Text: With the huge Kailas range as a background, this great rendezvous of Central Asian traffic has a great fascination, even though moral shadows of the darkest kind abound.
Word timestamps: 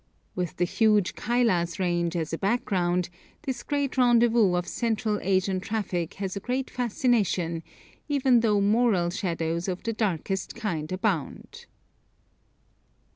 With 0.33 0.57
the 0.57 0.65
huge 0.65 1.13
Kailas 1.13 1.77
range 1.77 2.15
as 2.15 2.33
a 2.33 2.37
background, 2.39 3.07
this 3.43 3.61
great 3.61 3.97
rendezvous 3.99 4.55
of 4.55 4.67
Central 4.67 5.19
Asian 5.21 5.59
traffic 5.59 6.15
has 6.15 6.35
a 6.35 6.39
great 6.39 6.71
fascination, 6.71 7.61
even 8.07 8.39
though 8.39 8.59
moral 8.61 9.11
shadows 9.11 9.67
of 9.67 9.83
the 9.83 9.93
darkest 9.93 10.55
kind 10.55 10.91
abound. 10.91 11.67